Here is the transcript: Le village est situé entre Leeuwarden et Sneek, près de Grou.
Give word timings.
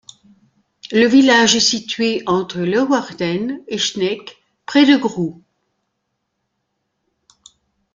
Le 0.91 1.05
village 1.05 1.55
est 1.55 1.59
situé 1.59 2.23
entre 2.25 2.61
Leeuwarden 2.61 3.61
et 3.67 3.77
Sneek, 3.77 4.41
près 4.65 4.83
de 4.87 4.97
Grou. 4.99 5.43